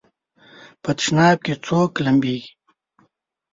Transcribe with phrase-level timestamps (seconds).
[0.83, 2.51] په تشناب کې څوک لمبېږي؟